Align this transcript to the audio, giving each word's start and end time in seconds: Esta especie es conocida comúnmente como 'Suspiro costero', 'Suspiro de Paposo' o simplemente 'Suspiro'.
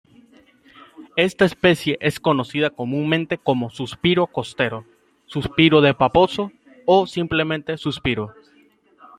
Esta 1.15 1.45
especie 1.45 1.95
es 2.01 2.19
conocida 2.19 2.71
comúnmente 2.71 3.37
como 3.37 3.69
'Suspiro 3.69 4.25
costero', 4.25 4.83
'Suspiro 5.27 5.79
de 5.79 5.93
Paposo' 5.93 6.51
o 6.87 7.05
simplemente 7.05 7.77
'Suspiro'. 7.77 8.33